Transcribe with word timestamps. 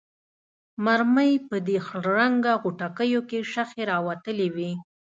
مرمۍ 0.85 1.31
په 1.47 1.57
دې 1.67 1.77
خړ 1.85 2.03
رنګه 2.17 2.53
غوټکیو 2.61 3.21
کې 3.29 3.39
شخې 3.53 3.81
راوتلې 3.91 4.47
وې. 4.55 4.71